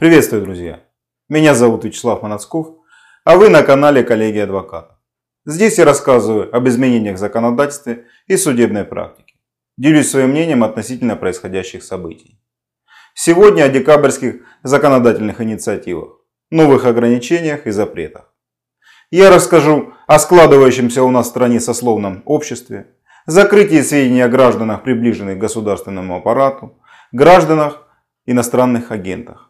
Приветствую, 0.00 0.40
друзья! 0.40 0.80
Меня 1.28 1.54
зовут 1.54 1.84
Вячеслав 1.84 2.22
Манацков, 2.22 2.68
а 3.22 3.36
вы 3.36 3.50
на 3.50 3.62
канале 3.62 4.02
Коллеги 4.02 4.38
Адвоката. 4.38 4.98
Здесь 5.44 5.76
я 5.76 5.84
рассказываю 5.84 6.56
об 6.56 6.66
изменениях 6.68 7.16
в 7.16 7.20
законодательстве 7.20 8.06
и 8.26 8.38
судебной 8.38 8.84
практике. 8.84 9.34
Делюсь 9.76 10.08
своим 10.08 10.30
мнением 10.30 10.64
относительно 10.64 11.16
происходящих 11.16 11.82
событий. 11.82 12.40
Сегодня 13.12 13.64
о 13.64 13.68
декабрьских 13.68 14.36
законодательных 14.62 15.42
инициативах, 15.42 16.12
новых 16.50 16.86
ограничениях 16.86 17.66
и 17.66 17.70
запретах. 17.70 18.32
Я 19.10 19.28
расскажу 19.28 19.92
о 20.06 20.18
складывающемся 20.18 21.02
у 21.02 21.10
нас 21.10 21.26
в 21.26 21.28
стране 21.28 21.60
сословном 21.60 22.22
обществе, 22.24 22.94
закрытии 23.26 23.82
сведений 23.82 24.22
о 24.22 24.30
гражданах, 24.30 24.82
приближенных 24.82 25.36
к 25.36 25.40
государственному 25.42 26.16
аппарату, 26.16 26.78
гражданах, 27.12 27.86
иностранных 28.24 28.92
агентах. 28.92 29.49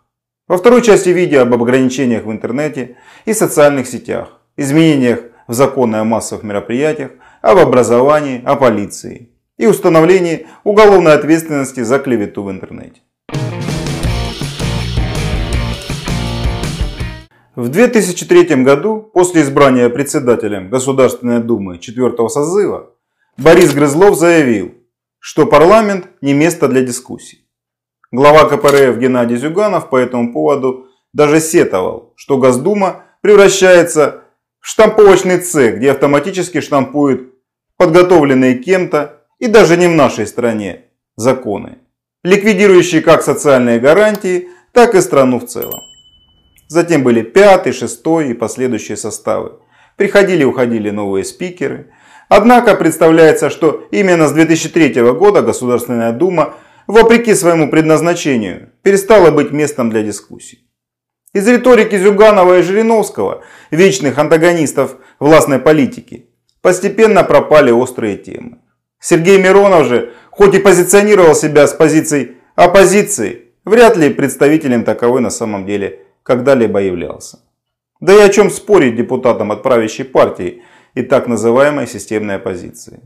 Во 0.50 0.56
второй 0.58 0.82
части 0.82 1.10
видео 1.10 1.42
об 1.42 1.54
ограничениях 1.54 2.24
в 2.24 2.32
интернете 2.32 2.96
и 3.24 3.32
социальных 3.34 3.86
сетях, 3.86 4.40
изменениях 4.56 5.20
в 5.46 5.52
законы 5.52 5.94
о 5.94 6.04
массовых 6.04 6.42
мероприятиях, 6.42 7.12
об 7.40 7.58
образовании, 7.58 8.42
о 8.44 8.56
полиции 8.56 9.30
и 9.58 9.68
установлении 9.68 10.48
уголовной 10.64 11.12
ответственности 11.12 11.84
за 11.84 12.00
клевету 12.00 12.42
в 12.42 12.50
интернете. 12.50 13.00
В 17.54 17.68
2003 17.68 18.64
году, 18.64 19.08
после 19.14 19.42
избрания 19.42 19.88
председателем 19.88 20.68
Государственной 20.68 21.38
Думы 21.38 21.78
4 21.78 22.28
созыва, 22.28 22.90
Борис 23.36 23.72
Грызлов 23.72 24.18
заявил, 24.18 24.74
что 25.20 25.46
парламент 25.46 26.08
не 26.20 26.34
место 26.34 26.66
для 26.66 26.82
дискуссий. 26.82 27.39
Глава 28.12 28.48
КПРФ 28.48 28.98
Геннадий 28.98 29.36
Зюганов 29.36 29.88
по 29.88 29.96
этому 29.96 30.32
поводу 30.32 30.88
даже 31.12 31.38
сетовал, 31.38 32.12
что 32.16 32.38
Госдума 32.38 33.04
превращается 33.20 34.24
в 34.58 34.66
штамповочный 34.66 35.38
цех, 35.38 35.76
где 35.76 35.92
автоматически 35.92 36.60
штампуют 36.60 37.32
подготовленные 37.76 38.56
кем-то 38.56 39.20
и 39.38 39.46
даже 39.46 39.76
не 39.76 39.86
в 39.86 39.94
нашей 39.94 40.26
стране 40.26 40.86
законы, 41.14 41.78
ликвидирующие 42.24 43.00
как 43.00 43.22
социальные 43.22 43.78
гарантии, 43.78 44.48
так 44.72 44.96
и 44.96 45.00
страну 45.02 45.38
в 45.38 45.46
целом. 45.46 45.78
Затем 46.66 47.04
были 47.04 47.22
пятый, 47.22 47.72
шестой 47.72 48.30
и 48.30 48.34
последующие 48.34 48.96
составы. 48.96 49.60
Приходили 49.96 50.42
и 50.42 50.46
уходили 50.46 50.90
новые 50.90 51.24
спикеры. 51.24 51.92
Однако 52.28 52.74
представляется, 52.74 53.50
что 53.50 53.86
именно 53.92 54.26
с 54.26 54.32
2003 54.32 55.00
года 55.12 55.42
Государственная 55.42 56.12
Дума 56.12 56.54
вопреки 56.86 57.34
своему 57.34 57.70
предназначению, 57.70 58.70
перестала 58.82 59.30
быть 59.30 59.52
местом 59.52 59.90
для 59.90 60.02
дискуссий. 60.02 60.66
Из 61.32 61.46
риторики 61.46 61.96
Зюганова 61.96 62.58
и 62.58 62.62
Жириновского, 62.62 63.42
вечных 63.70 64.18
антагонистов 64.18 64.96
властной 65.20 65.58
политики, 65.58 66.26
постепенно 66.60 67.22
пропали 67.22 67.70
острые 67.70 68.16
темы. 68.16 68.58
Сергей 69.00 69.40
Миронов 69.40 69.86
же, 69.86 70.12
хоть 70.30 70.54
и 70.54 70.58
позиционировал 70.58 71.34
себя 71.34 71.66
с 71.66 71.72
позицией 71.72 72.36
оппозиции, 72.56 73.52
вряд 73.64 73.96
ли 73.96 74.10
представителем 74.10 74.84
таковой 74.84 75.20
на 75.20 75.30
самом 75.30 75.66
деле 75.66 76.00
когда-либо 76.22 76.80
являлся. 76.80 77.38
Да 78.00 78.14
и 78.14 78.20
о 78.20 78.28
чем 78.28 78.50
спорить 78.50 78.96
депутатам 78.96 79.52
от 79.52 79.62
правящей 79.62 80.04
партии 80.04 80.62
и 80.94 81.02
так 81.02 81.28
называемой 81.28 81.86
системной 81.86 82.36
оппозиции. 82.36 83.00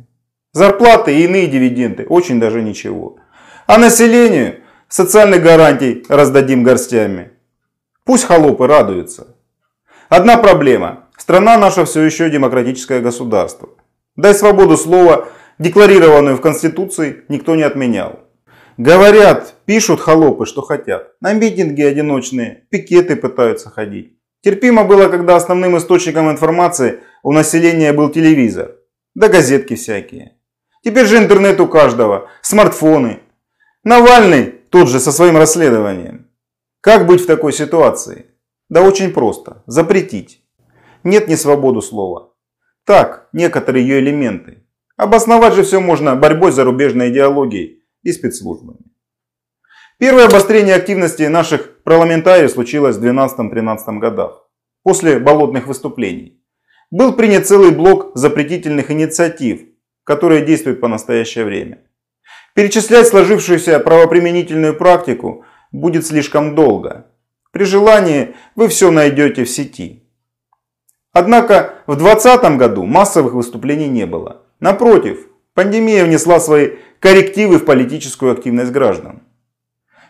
Зарплаты 0.52 1.14
и 1.14 1.24
иные 1.24 1.46
дивиденды 1.48 2.06
очень 2.08 2.40
даже 2.40 2.62
ничего. 2.62 3.18
А 3.66 3.78
населению 3.78 4.60
социальных 4.88 5.42
гарантий 5.42 6.04
раздадим 6.10 6.62
горстями. 6.62 7.30
Пусть 8.04 8.24
холопы 8.24 8.66
радуются. 8.66 9.36
Одна 10.10 10.36
проблема. 10.36 11.08
Страна 11.16 11.56
наша 11.56 11.86
все 11.86 12.02
еще 12.02 12.28
демократическое 12.28 13.00
государство. 13.00 13.70
Дай 14.16 14.34
свободу 14.34 14.76
слова, 14.76 15.28
декларированную 15.58 16.36
в 16.36 16.42
Конституции, 16.42 17.24
никто 17.30 17.54
не 17.54 17.62
отменял. 17.62 18.20
Говорят, 18.76 19.54
пишут 19.64 20.00
холопы, 20.00 20.44
что 20.44 20.60
хотят. 20.60 21.12
На 21.22 21.32
митинги 21.32 21.82
одиночные, 21.82 22.66
пикеты 22.70 23.16
пытаются 23.16 23.70
ходить. 23.70 24.18
Терпимо 24.42 24.84
было, 24.84 25.08
когда 25.08 25.36
основным 25.36 25.78
источником 25.78 26.30
информации 26.30 27.00
у 27.22 27.32
населения 27.32 27.94
был 27.94 28.10
телевизор. 28.10 28.72
Да 29.14 29.28
газетки 29.28 29.74
всякие. 29.74 30.32
Теперь 30.82 31.06
же 31.06 31.16
интернет 31.16 31.58
у 31.60 31.66
каждого, 31.66 32.28
смартфоны, 32.42 33.20
Навальный 33.84 34.46
тот 34.70 34.88
же 34.88 34.98
со 34.98 35.12
своим 35.12 35.36
расследованием. 35.36 36.30
Как 36.80 37.06
быть 37.06 37.20
в 37.20 37.26
такой 37.26 37.52
ситуации? 37.52 38.26
Да 38.70 38.80
очень 38.80 39.12
просто. 39.12 39.62
Запретить. 39.66 40.42
Нет 41.02 41.28
ни 41.28 41.34
свободу 41.34 41.82
слова. 41.82 42.32
Так, 42.86 43.28
некоторые 43.34 43.86
ее 43.86 44.00
элементы. 44.00 44.64
Обосновать 44.96 45.52
же 45.52 45.64
все 45.64 45.80
можно 45.80 46.16
борьбой 46.16 46.50
с 46.50 46.54
зарубежной 46.54 47.10
идеологией 47.10 47.82
и 48.02 48.12
спецслужбами. 48.12 48.80
Первое 49.98 50.28
обострение 50.28 50.74
активности 50.74 51.24
наших 51.24 51.82
парламентариев 51.82 52.50
случилось 52.50 52.96
в 52.96 53.04
12-13 53.04 53.98
годах, 53.98 54.48
после 54.82 55.18
болотных 55.18 55.66
выступлений. 55.66 56.42
Был 56.90 57.12
принят 57.12 57.46
целый 57.46 57.70
блок 57.70 58.12
запретительных 58.14 58.90
инициатив, 58.90 59.60
которые 60.04 60.44
действуют 60.46 60.80
по 60.80 60.88
настоящее 60.88 61.44
время. 61.44 61.84
Перечислять 62.54 63.08
сложившуюся 63.08 63.80
правоприменительную 63.80 64.76
практику 64.76 65.44
будет 65.72 66.06
слишком 66.06 66.54
долго. 66.54 67.06
При 67.50 67.64
желании 67.64 68.34
вы 68.54 68.68
все 68.68 68.92
найдете 68.92 69.44
в 69.44 69.50
сети. 69.50 70.04
Однако 71.12 71.74
в 71.86 71.96
2020 71.96 72.56
году 72.56 72.84
массовых 72.84 73.34
выступлений 73.34 73.88
не 73.88 74.06
было. 74.06 74.42
Напротив, 74.60 75.26
пандемия 75.54 76.04
внесла 76.04 76.38
свои 76.38 76.76
коррективы 77.00 77.58
в 77.58 77.64
политическую 77.64 78.32
активность 78.32 78.70
граждан. 78.70 79.22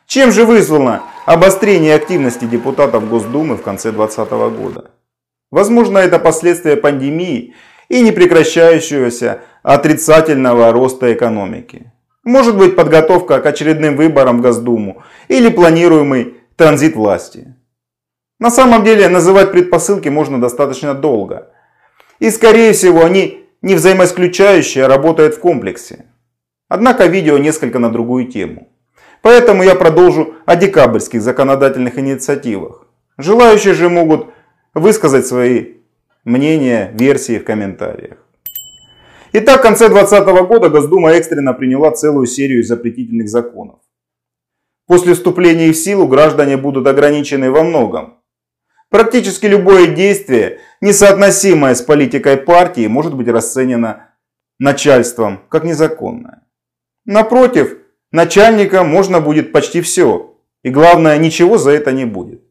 Чем 0.06 0.30
же 0.30 0.44
вызвано 0.44 1.02
обострение 1.24 1.94
активности 1.94 2.44
депутатов 2.44 3.08
Госдумы 3.08 3.56
в 3.56 3.62
конце 3.62 3.90
2020 3.90 4.32
года? 4.58 4.90
Возможно, 5.50 5.96
это 5.96 6.18
последствия 6.18 6.76
пандемии 6.76 7.54
и 7.88 8.02
непрекращающегося 8.02 9.40
отрицательного 9.62 10.72
роста 10.72 11.12
экономики. 11.14 11.90
Может 12.24 12.56
быть 12.56 12.74
подготовка 12.74 13.40
к 13.40 13.46
очередным 13.46 13.96
выборам 13.96 14.38
в 14.38 14.40
Госдуму 14.40 15.02
или 15.28 15.50
планируемый 15.50 16.38
транзит 16.56 16.96
власти. 16.96 17.54
На 18.38 18.50
самом 18.50 18.82
деле 18.82 19.08
называть 19.08 19.52
предпосылки 19.52 20.08
можно 20.08 20.40
достаточно 20.40 20.94
долго. 20.94 21.50
И 22.18 22.30
скорее 22.30 22.72
всего 22.72 23.04
они 23.04 23.46
не 23.60 23.74
взаимоисключающие, 23.74 24.84
а 24.84 24.88
работают 24.88 25.34
в 25.34 25.40
комплексе. 25.40 26.06
Однако 26.68 27.06
видео 27.06 27.38
несколько 27.38 27.78
на 27.78 27.90
другую 27.90 28.26
тему. 28.26 28.68
Поэтому 29.20 29.62
я 29.62 29.74
продолжу 29.74 30.34
о 30.46 30.56
декабрьских 30.56 31.22
законодательных 31.22 31.98
инициативах. 31.98 32.86
Желающие 33.18 33.74
же 33.74 33.88
могут 33.88 34.28
высказать 34.74 35.26
свои 35.26 35.74
мнения, 36.24 36.90
версии 36.94 37.38
в 37.38 37.44
комментариях. 37.44 38.23
Итак, 39.36 39.58
в 39.58 39.62
конце 39.64 39.88
2020 39.88 40.46
года 40.46 40.68
Госдума 40.68 41.10
экстренно 41.10 41.54
приняла 41.54 41.90
целую 41.90 42.24
серию 42.24 42.62
запретительных 42.62 43.28
законов. 43.28 43.80
После 44.86 45.14
вступления 45.14 45.72
в 45.72 45.76
силу 45.76 46.06
граждане 46.06 46.56
будут 46.56 46.86
ограничены 46.86 47.50
во 47.50 47.64
многом. 47.64 48.20
Практически 48.90 49.46
любое 49.46 49.88
действие, 49.88 50.60
несоотносимое 50.80 51.74
с 51.74 51.82
политикой 51.82 52.36
партии, 52.36 52.86
может 52.86 53.16
быть 53.16 53.26
расценено 53.26 54.10
начальством 54.60 55.40
как 55.48 55.64
незаконное. 55.64 56.46
Напротив, 57.04 57.78
начальника 58.12 58.84
можно 58.84 59.20
будет 59.20 59.50
почти 59.50 59.80
все. 59.80 60.38
И 60.62 60.70
главное, 60.70 61.18
ничего 61.18 61.58
за 61.58 61.72
это 61.72 61.90
не 61.90 62.04
будет. 62.04 62.44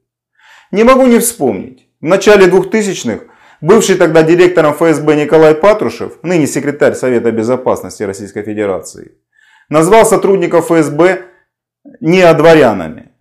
Не 0.71 0.83
могу 0.83 1.06
не 1.06 1.19
вспомнить. 1.19 1.88
В 2.01 2.07
начале 2.07 2.47
2000-х 2.47 3.32
Бывший 3.63 3.95
тогда 3.95 4.24
директором 4.24 4.74
ФСБ 4.74 5.15
Николай 5.15 5.56
Патрушев, 5.56 6.21
ныне 6.21 6.48
секретарь 6.48 6.95
Совета 6.95 7.31
Безопасности 7.31 8.04
Российской 8.04 8.44
Федерации, 8.44 9.13
назвал 9.69 10.06
сотрудников 10.06 10.65
ФСБ 10.65 11.21
неодворянами. 12.01 13.12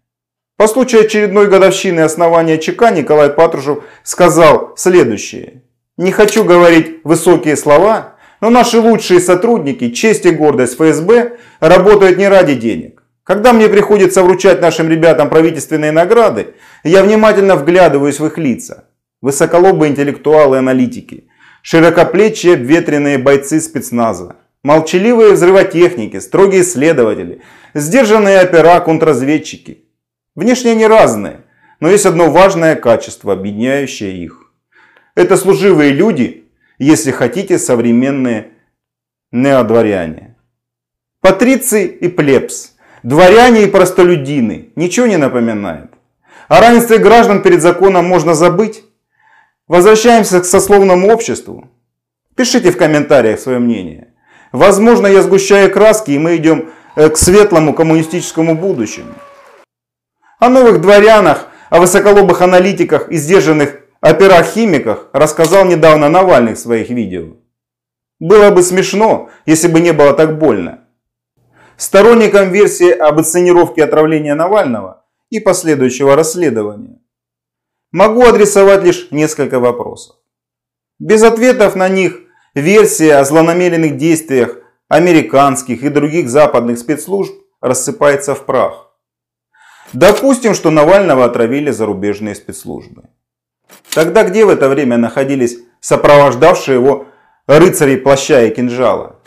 По 0.57 0.67
случаю 0.67 1.03
очередной 1.03 1.47
годовщины 1.47 2.01
основания 2.01 2.59
ЧК 2.59 2.91
Николай 2.91 3.31
Патрушев 3.31 3.85
сказал 4.03 4.73
следующее. 4.77 5.63
Не 5.97 6.11
хочу 6.11 6.43
говорить 6.43 7.03
высокие 7.05 7.57
слова, 7.57 8.17
но 8.41 8.51
наши 8.51 8.81
лучшие 8.81 9.21
сотрудники, 9.21 9.91
честь 9.91 10.27
и 10.27 10.33
гордость 10.33 10.75
ФСБ, 10.75 11.37
работают 11.61 12.19
не 12.19 12.27
ради 12.27 12.57
денег. 12.57 13.05
Когда 13.23 13.53
мне 13.53 13.69
приходится 13.69 14.25
вручать 14.25 14.61
нашим 14.61 14.91
ребятам 14.91 15.31
правительственные 15.31 15.93
награды, 15.93 16.55
я 16.83 17.05
внимательно 17.05 17.55
вглядываюсь 17.55 18.19
в 18.19 18.27
их 18.27 18.39
лица 18.39 18.89
высоколобые 19.23 19.93
интеллектуалы 19.93 20.57
и 20.57 20.59
аналитики, 20.59 21.29
широкоплечие 21.63 22.57
ветреные 22.57 23.17
бойцы 23.17 23.61
спецназа, 23.61 24.37
молчаливые 24.63 25.33
взрывотехники, 25.33 26.19
строгие 26.19 26.63
исследователи, 26.63 27.41
сдержанные 27.73 28.43
опера 28.43 28.81
контрразведчики. 28.81 29.85
Внешне 30.35 30.73
они 30.73 30.87
разные, 30.87 31.45
но 31.81 31.89
есть 31.89 32.05
одно 32.05 32.31
важное 32.31 32.75
качество, 32.77 33.33
объединяющее 33.33 34.23
их. 34.23 34.53
Это 35.15 35.37
служивые 35.37 35.93
люди, 35.93 36.45
если 36.79 37.11
хотите, 37.11 37.59
современные 37.59 38.51
неодворяне. 39.31 40.37
Патриции 41.21 41.87
и 41.87 42.09
плебс, 42.09 42.73
дворяне 43.03 43.65
и 43.65 43.67
простолюдины, 43.67 44.71
ничего 44.75 45.07
не 45.07 45.17
напоминает. 45.17 45.91
О 46.49 46.61
равенстве 46.61 46.99
граждан 46.99 47.43
перед 47.43 47.63
законом 47.63 48.07
можно 48.07 48.35
забыть. 48.35 48.85
Возвращаемся 49.73 50.43
к 50.43 50.45
сословному 50.45 51.09
обществу. 51.11 51.67
Пишите 52.37 52.71
в 52.71 52.77
комментариях 52.77 53.41
свое 53.41 53.59
мнение. 53.59 54.13
Возможно, 54.53 55.07
я 55.07 55.23
сгущаю 55.23 55.73
краски, 55.73 56.11
и 56.11 56.19
мы 56.19 56.37
идем 56.37 56.69
э, 56.95 57.09
к 57.09 57.17
светлому 57.17 57.73
коммунистическому 57.73 58.55
будущему. 58.55 59.15
О 60.39 60.51
новых 60.51 60.83
дворянах, 60.83 61.49
о 61.71 61.81
высоколобых 61.81 62.43
аналитиках 62.43 63.11
и 63.11 63.17
сдержанных 63.17 63.81
операх-химиках 64.03 65.09
рассказал 65.15 65.65
недавно 65.65 66.11
Навальный 66.11 66.53
в 66.53 66.59
своих 66.59 66.91
видео. 66.91 67.39
Было 68.21 68.51
бы 68.51 68.63
смешно, 68.63 69.31
если 69.47 69.69
бы 69.69 69.81
не 69.81 69.93
было 69.93 70.13
так 70.13 70.39
больно. 70.39 70.81
Сторонникам 71.79 72.51
версии 72.51 72.91
об 72.91 73.21
инсценировке 73.21 73.85
отравления 73.85 74.35
Навального 74.35 75.07
и 75.31 75.41
последующего 75.41 76.15
расследования 76.15 77.02
могу 77.93 78.25
адресовать 78.25 78.83
лишь 78.83 79.11
несколько 79.11 79.61
вопросов. 79.61 80.17
Без 80.99 81.23
ответов 81.23 81.77
на 81.77 81.89
них 81.89 82.21
версия 82.55 83.17
о 83.17 83.25
злонамеренных 83.25 83.97
действиях 83.97 84.57
американских 84.89 85.83
и 85.85 85.89
других 85.89 86.29
западных 86.29 86.79
спецслужб 86.79 87.33
рассыпается 87.61 88.35
в 88.35 88.45
прах. 88.45 88.93
Допустим, 89.93 90.55
что 90.55 90.71
Навального 90.71 91.25
отравили 91.25 91.71
зарубежные 91.71 92.35
спецслужбы. 92.35 93.05
Тогда 93.95 94.25
где 94.25 94.45
в 94.45 94.49
это 94.49 94.69
время 94.69 94.97
находились 94.97 95.59
сопровождавшие 95.81 96.77
его 96.77 97.07
рыцари 97.47 97.97
плаща 97.97 98.43
и 98.43 98.55
кинжала? 98.55 99.21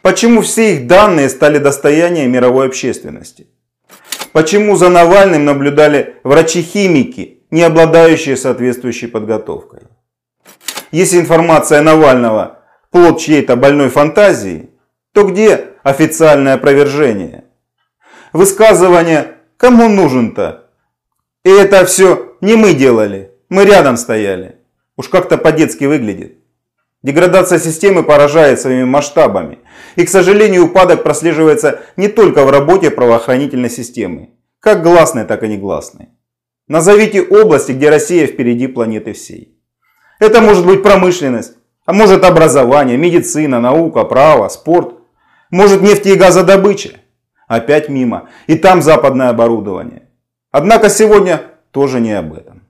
Почему 0.00 0.40
все 0.40 0.74
их 0.74 0.86
данные 0.86 1.28
стали 1.28 1.58
достоянием 1.58 2.30
мировой 2.30 2.66
общественности? 2.66 3.48
Почему 4.32 4.76
за 4.76 4.88
Навальным 4.88 5.44
наблюдали 5.44 6.16
врачи-химики, 6.22 7.35
не 7.50 7.62
обладающие 7.62 8.36
соответствующей 8.36 9.06
подготовкой? 9.06 9.82
Если 10.90 11.20
информация 11.20 11.82
Навального– 11.82 12.60
плод 12.90 13.20
чьей-то 13.20 13.56
больной 13.56 13.88
фантазии, 13.88 14.70
то 15.12 15.24
где 15.24 15.70
официальное 15.82 16.54
опровержение? 16.54 17.44
Высказывание 18.32 19.34
«кому 19.56 19.88
нужен-то?» 19.88 20.70
И 21.44 21.50
это 21.50 21.84
все 21.84 22.36
не 22.40 22.56
мы 22.56 22.74
делали, 22.74 23.32
мы 23.48 23.64
рядом 23.64 23.96
стояли. 23.96 24.56
Уж 24.96 25.08
как-то 25.08 25.38
по-детски 25.38 25.84
выглядит. 25.84 26.38
Деградация 27.02 27.58
системы 27.58 28.02
поражает 28.02 28.60
своими 28.60 28.84
масштабами. 28.84 29.58
И, 29.94 30.04
к 30.04 30.08
сожалению, 30.08 30.64
упадок 30.64 31.04
прослеживается 31.04 31.80
не 31.96 32.08
только 32.08 32.44
в 32.44 32.50
работе 32.50 32.90
правоохранительной 32.90 33.70
системы, 33.70 34.30
как 34.58 34.82
гласной, 34.82 35.24
так 35.24 35.42
и 35.44 35.48
негласной. 35.48 36.08
Назовите 36.68 37.22
области, 37.22 37.70
где 37.70 37.90
Россия 37.90 38.26
впереди 38.26 38.66
планеты 38.66 39.12
всей. 39.12 39.56
Это 40.18 40.40
может 40.40 40.66
быть 40.66 40.82
промышленность, 40.82 41.52
а 41.84 41.92
может 41.92 42.24
образование, 42.24 42.96
медицина, 42.96 43.60
наука, 43.60 44.02
право, 44.02 44.48
спорт. 44.48 44.96
Может 45.52 45.80
нефть 45.80 46.06
и 46.06 46.16
газодобыча. 46.16 46.98
Опять 47.46 47.88
мимо. 47.88 48.30
И 48.48 48.56
там 48.56 48.82
западное 48.82 49.28
оборудование. 49.28 50.08
Однако 50.50 50.88
сегодня 50.90 51.40
тоже 51.70 52.00
не 52.00 52.14
об 52.14 52.32
этом. 52.34 52.62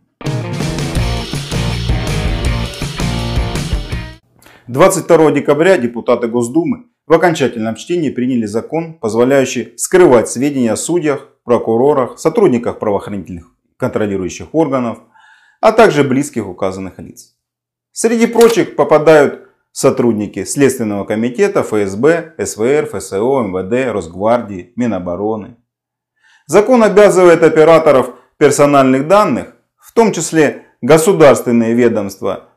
22 4.67 5.31
декабря 5.31 5.79
депутаты 5.79 6.29
Госдумы 6.29 6.85
в 7.07 7.15
окончательном 7.15 7.77
чтении 7.77 8.11
приняли 8.11 8.45
закон, 8.45 8.99
позволяющий 8.99 9.73
скрывать 9.79 10.29
сведения 10.29 10.73
о 10.73 10.77
судьях, 10.77 11.29
прокурорах, 11.45 12.19
сотрудниках 12.19 12.79
правоохранительных 12.79 13.56
контролирующих 13.77 14.55
органов, 14.55 14.99
а 15.61 15.73
также 15.73 16.05
близких 16.05 16.47
указанных 16.47 16.99
лиц. 16.99 17.35
Среди 17.93 18.27
прочих 18.27 18.77
попадают 18.77 19.49
сотрудники 19.73 20.45
Следственного 20.45 21.05
комитета, 21.05 21.63
ФСБ, 21.63 22.35
СВР, 22.39 22.87
ФСО, 22.87 23.43
МВД, 23.43 23.93
Росгвардии, 23.93 24.73
Минобороны. 24.77 25.57
Закон 26.47 26.83
обязывает 26.83 27.43
операторов 27.43 28.15
персональных 28.39 29.09
данных, 29.09 29.55
в 29.77 29.93
том 29.93 30.13
числе 30.13 30.67
государственные 30.81 31.75
ведомства 31.75 32.51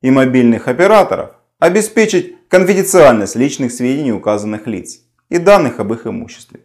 и 0.00 0.10
мобильных 0.10 0.68
операторов, 0.68 1.30
обеспечить 1.58 2.48
конфиденциальность 2.48 3.36
личных 3.36 3.72
сведений 3.72 4.12
указанных 4.12 4.66
лиц 4.66 5.00
и 5.28 5.38
данных 5.38 5.80
об 5.80 5.92
их 5.92 6.06
имуществе. 6.06 6.60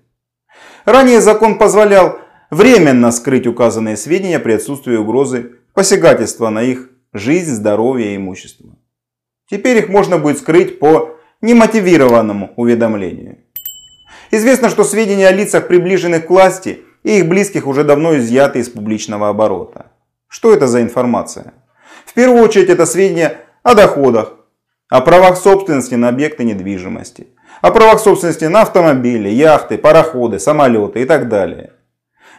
Ранее 0.86 1.22
закон 1.22 1.58
позволял 1.58 2.20
временно 2.50 3.12
скрыть 3.12 3.48
указанные 3.48 3.98
сведения 3.98 4.40
при 4.40 4.54
отсутствии 4.54 4.96
угрозы 4.96 5.54
посягательства 5.74 6.50
на 6.50 6.64
их 6.64 6.90
жизнь, 7.14 7.52
здоровье 7.52 8.14
и 8.14 8.18
имущество. 8.18 8.70
Теперь 9.50 9.78
их 9.78 9.90
можно 9.90 10.18
будет 10.18 10.38
скрыть 10.38 10.80
по 10.80 11.16
немотивированному 11.42 12.54
уведомлению. 12.56 13.40
Известно, 14.32 14.70
что 14.70 14.84
сведения 14.84 15.28
о 15.28 15.32
лицах, 15.32 15.68
приближенных 15.68 16.28
к 16.28 16.30
власти, 16.30 16.82
и 17.04 17.18
их 17.18 17.28
близких 17.28 17.66
уже 17.66 17.84
давно 17.84 18.18
изъяты 18.18 18.60
из 18.60 18.70
публичного 18.70 19.30
оборота. 19.30 19.88
Что 20.28 20.54
это 20.54 20.68
за 20.68 20.82
информация? 20.82 21.54
В 22.06 22.14
первую 22.14 22.44
очередь 22.44 22.70
это 22.70 22.86
сведения 22.86 23.38
о 23.64 23.74
доходах, 23.74 24.36
о 24.90 25.02
правах 25.02 25.38
собственности 25.38 25.96
на 25.96 26.10
объекты 26.10 26.44
недвижимости, 26.44 27.28
о 27.62 27.72
правах 27.72 28.00
собственности 28.00 28.46
на 28.46 28.62
автомобили, 28.62 29.30
яхты, 29.30 29.78
пароходы, 29.78 30.40
самолеты 30.40 31.02
и 31.02 31.06
так 31.06 31.30
далее. 31.30 31.74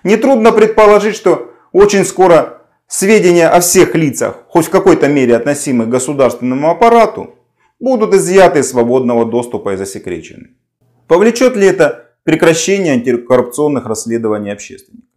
Нетрудно 0.04 0.52
предположить, 0.52 1.16
что 1.16 1.52
очень 1.72 2.04
скоро 2.04 2.62
сведения 2.86 3.48
о 3.48 3.60
всех 3.60 3.94
лицах, 3.94 4.44
хоть 4.48 4.66
в 4.66 4.70
какой-то 4.70 5.08
мере 5.08 5.36
относимых 5.36 5.88
к 5.88 5.90
государственному 5.90 6.70
аппарату, 6.70 7.34
будут 7.78 8.14
изъяты 8.14 8.60
из 8.60 8.70
свободного 8.70 9.24
доступа 9.24 9.74
и 9.74 9.76
засекречены. 9.76 10.50
Повлечет 11.06 11.56
ли 11.56 11.66
это 11.66 12.12
прекращение 12.24 12.94
антикоррупционных 12.94 13.86
расследований 13.86 14.50
общественников? 14.50 15.08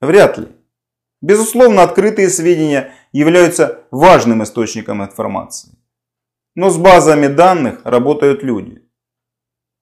Вряд 0.00 0.38
ли. 0.38 0.48
Безусловно, 1.22 1.82
открытые 1.82 2.30
сведения 2.30 2.92
являются 3.12 3.80
важным 3.90 4.42
источником 4.42 5.02
информации 5.02 5.72
но 6.54 6.70
с 6.70 6.76
базами 6.76 7.26
данных 7.26 7.80
работают 7.84 8.42
люди. 8.42 8.82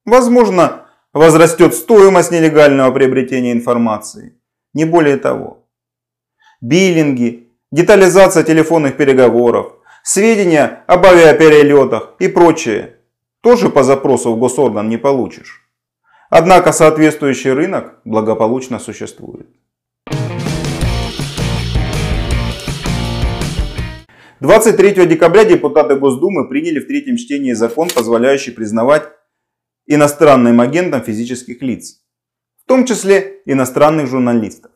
Возможно, 0.04 0.87
возрастет 1.12 1.74
стоимость 1.74 2.30
нелегального 2.30 2.90
приобретения 2.92 3.52
информации. 3.52 4.40
Не 4.74 4.84
более 4.84 5.16
того. 5.16 5.68
Биллинги, 6.60 7.52
детализация 7.70 8.42
телефонных 8.42 8.96
переговоров, 8.96 9.74
сведения 10.02 10.84
об 10.86 11.06
авиаперелетах 11.06 12.14
и 12.18 12.28
прочее 12.28 12.96
тоже 13.40 13.68
по 13.68 13.82
запросу 13.82 14.34
в 14.34 14.38
госорган 14.38 14.88
не 14.88 14.96
получишь. 14.96 15.64
Однако 16.30 16.72
соответствующий 16.72 17.52
рынок 17.52 18.00
благополучно 18.04 18.78
существует. 18.78 19.48
23 24.40 25.06
декабря 25.06 25.44
депутаты 25.44 25.96
Госдумы 25.96 26.48
приняли 26.48 26.78
в 26.78 26.86
третьем 26.86 27.16
чтении 27.16 27.54
закон, 27.54 27.88
позволяющий 27.92 28.52
признавать 28.52 29.08
иностранным 29.88 30.60
агентам 30.60 31.02
физических 31.02 31.60
лиц, 31.62 32.00
в 32.62 32.68
том 32.68 32.84
числе 32.84 33.40
иностранных 33.46 34.06
журналистов. 34.06 34.70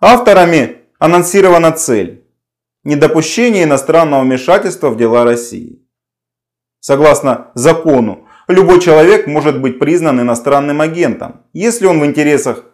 Авторами 0.00 0.82
анонсирована 1.00 1.72
цель– 1.72 2.24
недопущение 2.84 3.64
иностранного 3.64 4.22
вмешательства 4.22 4.90
в 4.90 4.96
дела 4.96 5.24
России. 5.24 5.84
Согласно 6.78 7.50
закону, 7.54 8.28
любой 8.46 8.80
человек 8.80 9.26
может 9.26 9.60
быть 9.60 9.80
признан 9.80 10.20
иностранным 10.20 10.80
агентом, 10.80 11.44
если 11.52 11.86
он 11.86 12.00
в 12.00 12.06
интересах 12.06 12.64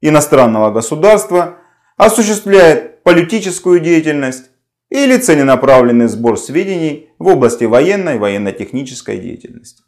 иностранного 0.00 0.70
государства 0.70 1.58
осуществляет 1.98 3.02
политическую 3.02 3.80
деятельность, 3.80 4.50
или 4.90 5.16
целенаправленный 5.18 6.08
сбор 6.08 6.36
сведений 6.36 7.10
в 7.18 7.28
области 7.28 7.64
военной 7.64 8.18
военно-технической 8.18 9.18
деятельности. 9.18 9.84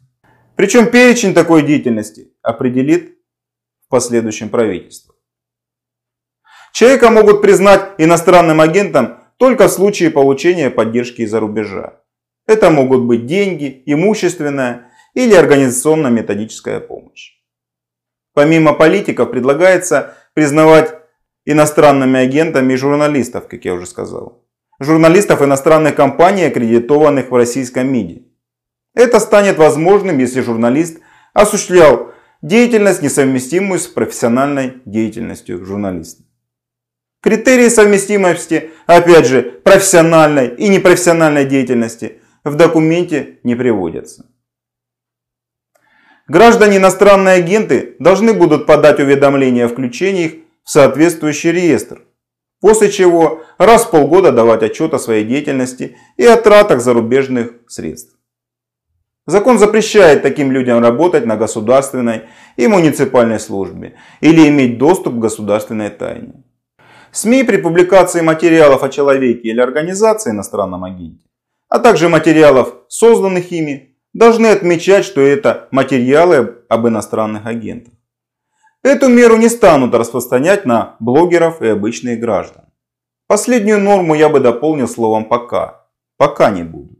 Причем 0.55 0.91
перечень 0.91 1.33
такой 1.33 1.63
деятельности 1.63 2.31
определит 2.41 3.17
в 3.85 3.89
последующем 3.89 4.49
правительство. 4.49 5.15
Человека 6.73 7.09
могут 7.09 7.41
признать 7.41 7.91
иностранным 7.97 8.61
агентом 8.61 9.19
только 9.37 9.67
в 9.67 9.71
случае 9.71 10.09
получения 10.11 10.69
поддержки 10.69 11.21
из-за 11.21 11.39
рубежа. 11.39 12.01
Это 12.45 12.69
могут 12.69 13.03
быть 13.03 13.25
деньги, 13.25 13.83
имущественная 13.85 14.91
или 15.13 15.33
организационно-методическая 15.33 16.79
помощь. 16.79 17.33
Помимо 18.33 18.73
политиков 18.73 19.31
предлагается 19.31 20.15
признавать 20.33 20.95
иностранными 21.45 22.19
агентами 22.19 22.73
и 22.73 22.77
журналистов, 22.77 23.47
как 23.47 23.65
я 23.65 23.73
уже 23.73 23.85
сказал. 23.85 24.43
Журналистов 24.79 25.41
иностранных 25.41 25.95
компаний, 25.95 26.45
аккредитованных 26.45 27.29
в 27.29 27.35
российском 27.35 27.91
МИДе. 27.91 28.23
Это 28.93 29.19
станет 29.19 29.57
возможным, 29.57 30.19
если 30.19 30.41
журналист 30.41 30.99
осуществлял 31.33 32.13
деятельность, 32.41 33.01
несовместимую 33.01 33.79
с 33.79 33.87
профессиональной 33.87 34.81
деятельностью 34.85 35.65
журналиста. 35.65 36.23
Критерии 37.21 37.69
совместимости, 37.69 38.71
опять 38.85 39.25
же, 39.25 39.41
профессиональной 39.41 40.49
и 40.55 40.67
непрофессиональной 40.67 41.45
деятельности 41.45 42.19
в 42.43 42.55
документе 42.55 43.39
не 43.43 43.55
приводятся. 43.55 44.25
Граждане 46.27 46.77
иностранные 46.77 47.35
агенты 47.35 47.95
должны 47.99 48.33
будут 48.33 48.65
подать 48.65 48.99
уведомление 48.99 49.65
о 49.65 49.69
включении 49.69 50.25
их 50.25 50.33
в 50.63 50.69
соответствующий 50.69 51.51
реестр, 51.51 52.01
после 52.61 52.91
чего 52.91 53.43
раз 53.57 53.85
в 53.85 53.91
полгода 53.91 54.31
давать 54.31 54.63
отчет 54.63 54.93
о 54.93 54.99
своей 54.99 55.25
деятельности 55.25 55.97
и 56.17 56.25
о 56.25 56.37
тратах 56.37 56.81
зарубежных 56.81 57.53
средств. 57.67 58.12
Закон 59.25 59.57
запрещает 59.57 60.21
таким 60.21 60.51
людям 60.51 60.81
работать 60.81 61.25
на 61.25 61.37
государственной 61.37 62.23
и 62.57 62.67
муниципальной 62.67 63.39
службе 63.39 63.95
или 64.19 64.47
иметь 64.49 64.77
доступ 64.77 65.15
к 65.15 65.19
государственной 65.19 65.89
тайне. 65.89 66.43
СМИ 67.11 67.43
при 67.43 67.57
публикации 67.57 68.21
материалов 68.21 68.83
о 68.83 68.89
человеке 68.89 69.49
или 69.49 69.61
организации 69.61 70.31
иностранном 70.31 70.83
агенте, 70.83 71.25
а 71.69 71.79
также 71.79 72.09
материалов, 72.09 72.73
созданных 72.89 73.51
ими, 73.51 73.95
должны 74.13 74.47
отмечать, 74.47 75.05
что 75.05 75.21
это 75.21 75.67
материалы 75.71 76.57
об 76.67 76.87
иностранных 76.87 77.45
агентах. 77.45 77.93
Эту 78.83 79.07
меру 79.07 79.37
не 79.37 79.47
станут 79.47 79.95
распространять 79.95 80.65
на 80.65 80.97
блогеров 80.99 81.61
и 81.61 81.67
обычных 81.67 82.19
граждан. 82.19 82.65
Последнюю 83.27 83.79
норму 83.79 84.15
я 84.15 84.27
бы 84.27 84.41
дополнил 84.41 84.87
словом 84.87 85.25
«пока». 85.25 85.87
Пока 86.17 86.51
не 86.51 86.63
буду. 86.63 86.92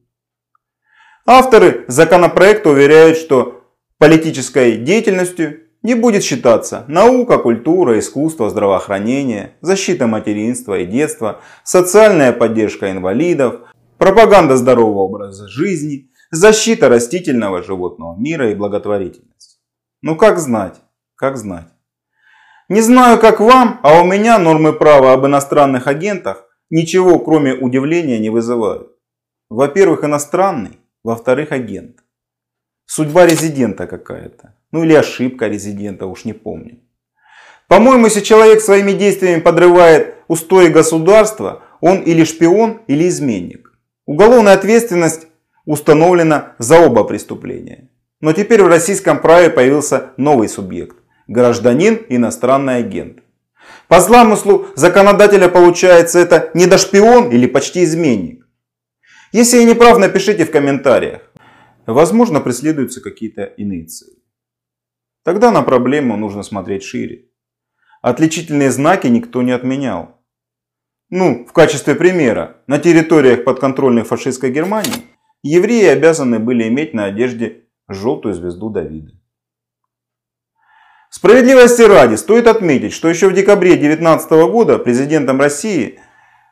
Авторы 1.25 1.85
законопроекта 1.87 2.69
уверяют, 2.69 3.17
что 3.17 3.63
политической 3.97 4.75
деятельностью 4.77 5.61
не 5.81 5.95
будет 5.95 6.23
считаться 6.23 6.83
наука, 6.89 7.37
культура, 7.37 7.97
искусство, 7.97 8.49
здравоохранение, 8.49 9.55
защита 9.61 10.07
материнства 10.07 10.79
и 10.79 10.85
детства, 10.85 11.39
социальная 11.63 12.33
поддержка 12.33 12.91
инвалидов, 12.91 13.61
пропаганда 13.97 14.57
здорового 14.57 14.99
образа 14.99 15.47
жизни, 15.47 16.09
защита 16.29 16.89
растительного 16.89 17.63
животного 17.63 18.17
мира 18.19 18.51
и 18.51 18.55
благотворительность. 18.55 19.61
Ну 20.01 20.17
как 20.17 20.39
знать, 20.39 20.81
как 21.15 21.37
знать. 21.37 21.67
Не 22.67 22.81
знаю, 22.81 23.17
как 23.17 23.39
вам, 23.39 23.79
а 23.83 24.01
у 24.01 24.05
меня 24.05 24.39
нормы 24.39 24.73
права 24.73 25.13
об 25.13 25.25
иностранных 25.25 25.87
агентах 25.87 26.45
ничего, 26.69 27.19
кроме 27.19 27.53
удивления, 27.53 28.19
не 28.19 28.29
вызывают. 28.29 28.89
Во-первых, 29.49 30.03
иностранный, 30.03 30.79
во-вторых, 31.03 31.51
агент. 31.51 31.97
Судьба 32.85 33.25
резидента 33.25 33.87
какая-то. 33.87 34.55
Ну 34.71 34.83
или 34.83 34.93
ошибка 34.93 35.47
резидента, 35.47 36.05
уж 36.05 36.25
не 36.25 36.33
помню. 36.33 36.79
По-моему, 37.67 38.05
если 38.05 38.21
человек 38.21 38.61
своими 38.61 38.91
действиями 38.91 39.41
подрывает 39.41 40.15
устои 40.27 40.67
государства, 40.67 41.63
он 41.81 41.99
или 41.99 42.23
шпион, 42.23 42.81
или 42.87 43.07
изменник. 43.07 43.71
Уголовная 44.05 44.53
ответственность 44.53 45.27
установлена 45.65 46.55
за 46.59 46.79
оба 46.79 47.03
преступления. 47.03 47.89
Но 48.19 48.33
теперь 48.33 48.63
в 48.63 48.67
российском 48.67 49.21
праве 49.21 49.49
появился 49.49 50.11
новый 50.17 50.49
субъект 50.49 50.97
гражданин, 51.27 52.05
иностранный 52.09 52.77
агент. 52.77 53.19
По 53.87 53.99
замыслу 53.99 54.67
законодателя 54.75 55.47
получается 55.47 56.19
это 56.19 56.51
недошпион 56.53 57.29
или 57.29 57.45
почти 57.45 57.83
изменник. 57.83 58.42
Если 59.33 59.57
я 59.57 59.65
не 59.65 59.73
прав, 59.73 59.97
напишите 59.97 60.45
в 60.45 60.51
комментариях. 60.51 61.21
Возможно, 61.87 62.39
преследуются 62.39 63.01
какие-то 63.01 63.43
иные 63.43 63.85
цели. 63.85 64.19
Тогда 65.23 65.49
на 65.51 65.63
проблему 65.63 66.15
нужно 66.17 66.43
смотреть 66.43 66.83
шире. 66.83 67.29
Отличительные 68.03 68.69
знаки 68.69 69.07
никто 69.07 69.41
не 69.41 69.51
отменял. 69.51 70.21
Ну, 71.09 71.47
в 71.47 71.51
качестве 71.51 71.95
примера, 71.95 72.57
на 72.67 72.77
территориях 72.77 73.43
подконтрольной 73.43 74.03
фашистской 74.03 74.51
Германии 74.51 75.07
евреи 75.41 75.87
обязаны 75.87 76.37
были 76.37 76.67
иметь 76.67 76.93
на 76.93 77.05
одежде 77.05 77.63
желтую 77.87 78.35
звезду 78.35 78.69
Давида. 78.69 79.13
Справедливости 81.09 81.81
ради 81.81 82.15
стоит 82.15 82.45
отметить, 82.45 82.93
что 82.93 83.09
еще 83.09 83.29
в 83.29 83.33
декабре 83.33 83.71
2019 83.71 84.29
года 84.51 84.77
президентом 84.77 85.39
России 85.39 85.99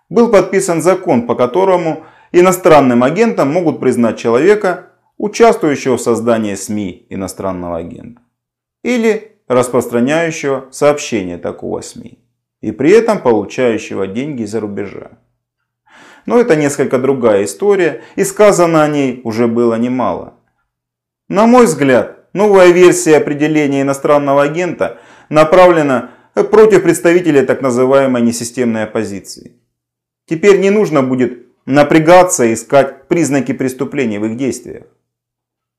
был 0.09 0.31
подписан 0.31 0.81
закон, 0.81 1.27
по 1.27 1.35
которому 1.35 2.05
иностранным 2.31 3.03
агентом 3.03 3.51
могут 3.51 3.79
признать 3.79 4.17
человека, 4.17 4.89
участвующего 5.17 5.97
в 5.97 6.01
создании 6.01 6.55
СМИ 6.55 7.07
иностранного 7.09 7.77
агента 7.77 8.21
или 8.83 9.37
распространяющего 9.47 10.67
сообщения 10.71 11.37
такого 11.37 11.81
СМИ 11.81 12.19
и 12.61 12.71
при 12.71 12.91
этом 12.91 13.21
получающего 13.21 14.07
деньги 14.07 14.43
из-за 14.43 14.59
рубежа. 14.59 15.11
Но 16.25 16.39
это 16.39 16.55
несколько 16.55 16.99
другая 16.99 17.43
история 17.45 18.03
и 18.15 18.23
сказано 18.23 18.83
о 18.83 18.87
ней 18.87 19.21
уже 19.23 19.47
было 19.47 19.75
немало. 19.75 20.35
На 21.27 21.47
мой 21.47 21.65
взгляд, 21.65 22.21
Новая 22.33 22.71
версия 22.71 23.17
определения 23.17 23.81
иностранного 23.81 24.43
агента 24.43 24.99
направлена 25.29 26.11
против 26.33 26.83
представителей 26.83 27.41
так 27.41 27.61
называемой 27.61 28.21
несистемной 28.21 28.83
оппозиции. 28.83 29.57
Теперь 30.27 30.59
не 30.59 30.69
нужно 30.69 31.03
будет 31.03 31.47
напрягаться 31.71 32.53
искать 32.53 33.07
признаки 33.07 33.53
преступления 33.53 34.19
в 34.19 34.25
их 34.25 34.37
действиях. 34.37 34.83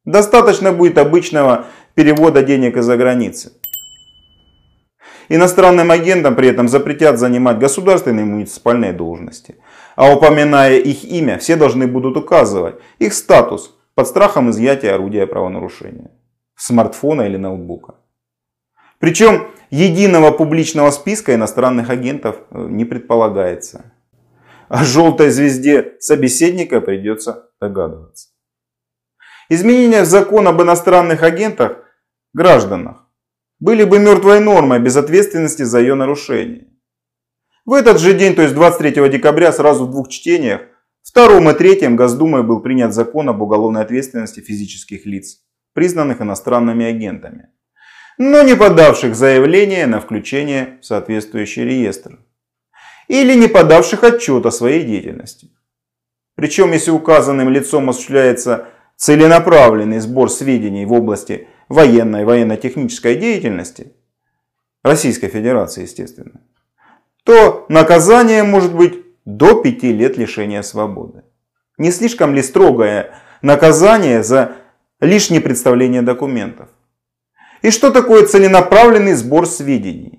Достаточно 0.04 0.72
будет 0.72 0.98
обычного 0.98 1.66
перевода 1.94 2.42
денег 2.42 2.76
из-за 2.76 2.96
границы. 2.96 3.52
Иностранным 5.28 5.90
агентам 5.90 6.34
при 6.34 6.48
этом 6.48 6.68
запретят 6.68 7.18
занимать 7.18 7.58
государственные 7.58 8.26
и 8.26 8.28
муниципальные 8.28 8.92
должности. 8.92 9.56
А 9.96 10.12
упоминая 10.12 10.78
их 10.78 11.04
имя, 11.04 11.38
все 11.38 11.56
должны 11.56 11.86
будут 11.86 12.16
указывать 12.16 12.76
их 12.98 13.14
статус 13.14 13.76
под 13.94 14.08
страхом 14.08 14.50
изъятия 14.50 14.92
орудия 14.92 15.26
правонарушения 15.26 16.10
смартфона 16.62 17.22
или 17.22 17.36
ноутбука. 17.36 17.94
Причем 18.98 19.48
единого 19.70 20.30
публичного 20.30 20.90
списка 20.90 21.34
иностранных 21.34 21.90
агентов 21.90 22.36
э, 22.50 22.66
не 22.68 22.84
предполагается. 22.84 23.92
О 24.72 24.84
желтой 24.84 25.28
звезде 25.28 25.96
собеседника 26.00 26.80
придется 26.80 27.50
догадываться. 27.60 28.30
Изменения 29.50 30.00
в 30.00 30.06
закон 30.06 30.48
об 30.48 30.62
иностранных 30.62 31.22
агентах, 31.22 31.76
гражданах, 32.32 33.06
были 33.60 33.84
бы 33.84 33.98
мертвой 33.98 34.40
нормой 34.40 34.78
без 34.80 34.96
ответственности 34.96 35.62
за 35.62 35.80
ее 35.80 35.94
нарушение. 35.94 36.68
В 37.66 37.74
этот 37.74 38.00
же 38.00 38.14
день, 38.14 38.34
то 38.34 38.40
есть 38.40 38.54
23 38.54 39.10
декабря, 39.10 39.52
сразу 39.52 39.84
в 39.84 39.90
двух 39.90 40.08
чтениях, 40.08 40.62
втором 41.02 41.50
и 41.50 41.52
третьем 41.52 41.94
Госдумой 41.94 42.42
был 42.42 42.60
принят 42.60 42.94
закон 42.94 43.28
об 43.28 43.42
уголовной 43.42 43.82
ответственности 43.82 44.40
физических 44.40 45.04
лиц 45.04 45.42
признанных 45.74 46.22
иностранными 46.22 46.86
агентами, 46.86 47.50
но 48.16 48.40
не 48.40 48.56
подавших 48.56 49.14
заявление 49.14 49.86
на 49.86 50.00
включение 50.00 50.78
в 50.80 50.86
соответствующий 50.86 51.62
реестр 51.62 52.20
или 53.08 53.34
не 53.34 53.48
подавших 53.48 54.04
отчет 54.04 54.46
о 54.46 54.50
своей 54.50 54.84
деятельности. 54.84 55.50
Причем, 56.34 56.72
если 56.72 56.90
указанным 56.90 57.48
лицом 57.48 57.88
осуществляется 57.90 58.66
целенаправленный 58.96 60.00
сбор 60.00 60.30
сведений 60.30 60.86
в 60.86 60.92
области 60.92 61.48
военной 61.68 62.22
и 62.22 62.24
военно-технической 62.24 63.16
деятельности, 63.16 63.92
Российской 64.82 65.28
Федерации, 65.28 65.82
естественно, 65.82 66.40
то 67.24 67.66
наказание 67.68 68.42
может 68.42 68.74
быть 68.74 69.04
до 69.24 69.62
5 69.62 69.82
лет 69.84 70.16
лишения 70.16 70.62
свободы. 70.62 71.22
Не 71.78 71.92
слишком 71.92 72.34
ли 72.34 72.42
строгое 72.42 73.14
наказание 73.42 74.22
за 74.22 74.56
лишнее 75.02 75.40
представление 75.40 76.02
документов. 76.02 76.68
И 77.60 77.70
что 77.70 77.90
такое 77.90 78.26
целенаправленный 78.26 79.14
сбор 79.14 79.46
сведений? 79.46 80.11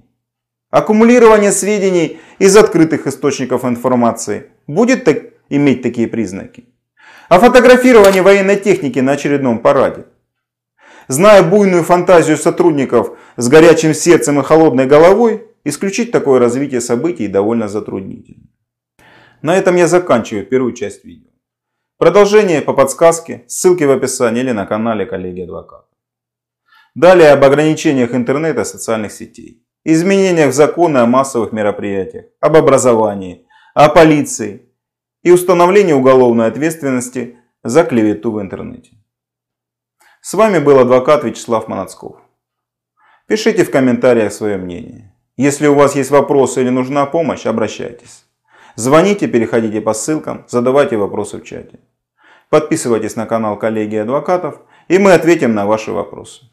Аккумулирование 0.74 1.52
сведений 1.52 2.20
из 2.40 2.58
открытых 2.58 3.06
источников 3.06 3.64
информации 3.64 4.50
будет 4.66 5.04
так, 5.04 5.18
иметь 5.50 5.84
такие 5.84 6.08
признаки. 6.08 6.66
А 7.30 7.40
фотографирование 7.40 8.24
военной 8.24 8.56
техники 8.56 8.98
на 8.98 9.12
очередном 9.12 9.60
параде. 9.60 10.06
Зная 11.08 11.44
буйную 11.44 11.84
фантазию 11.84 12.38
сотрудников 12.38 13.16
с 13.38 13.50
горячим 13.50 13.94
сердцем 13.94 14.40
и 14.40 14.44
холодной 14.44 14.88
головой, 14.88 15.46
исключить 15.64 16.12
такое 16.12 16.40
развитие 16.40 16.82
событий 16.82 17.28
довольно 17.28 17.68
затруднительно. 17.68 18.48
На 19.44 19.56
этом 19.56 19.76
я 19.76 19.86
заканчиваю 19.86 20.44
первую 20.44 20.74
часть 20.74 21.06
видео. 21.06 21.30
Продолжение 22.00 22.62
по 22.62 22.74
подсказке, 22.74 23.44
ссылки 23.46 23.84
в 23.84 23.92
описании 23.92 24.42
или 24.42 24.54
на 24.54 24.66
канале 24.66 25.06
коллеги 25.06 25.42
адвоката. 25.42 25.86
Далее 26.96 27.32
об 27.32 27.44
ограничениях 27.44 28.16
интернета 28.16 28.62
и 28.62 28.66
социальных 28.66 29.12
сетей. 29.12 29.63
Изменениях 29.84 30.52
в 30.52 30.54
законы 30.54 31.00
о 31.00 31.06
массовых 31.06 31.52
мероприятиях, 31.52 32.26
об 32.40 32.56
образовании, 32.56 33.48
о 33.74 33.90
полиции 33.90 34.70
и 35.24 35.32
установлении 35.32 35.94
уголовной 35.94 36.48
ответственности 36.48 37.38
за 37.64 37.84
клевету 37.84 38.32
в 38.32 38.42
интернете. 38.42 38.92
С 40.22 40.34
вами 40.34 40.60
был 40.60 40.80
адвокат 40.80 41.24
Вячеслав 41.24 41.68
Манацков. 41.68 42.18
Пишите 43.28 43.64
в 43.64 43.72
комментариях 43.72 44.32
свое 44.32 44.58
мнение. 44.58 45.14
Если 45.38 45.68
у 45.68 45.74
вас 45.74 45.96
есть 45.96 46.12
вопросы 46.12 46.62
или 46.62 46.70
нужна 46.70 47.06
помощь, 47.06 47.46
обращайтесь. 47.46 48.26
Звоните, 48.76 49.28
переходите 49.28 49.82
по 49.82 49.94
ссылкам, 49.94 50.46
задавайте 50.48 50.98
вопросы 50.98 51.38
в 51.38 51.44
чате. 51.44 51.80
Подписывайтесь 52.50 53.16
на 53.16 53.26
канал 53.26 53.58
коллеги 53.58 53.96
адвокатов, 53.96 54.62
и 54.88 55.00
мы 55.00 55.14
ответим 55.14 55.54
на 55.54 55.66
ваши 55.66 55.92
вопросы. 55.92 56.53